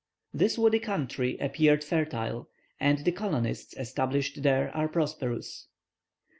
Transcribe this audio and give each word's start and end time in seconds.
This 0.33 0.57
woody 0.57 0.79
country 0.79 1.37
appeared 1.37 1.83
fertile, 1.83 2.49
and 2.79 3.05
the 3.05 3.11
colonists 3.11 3.77
established 3.77 4.41
there 4.41 4.75
are 4.75 4.87
prosperous. 4.87 5.67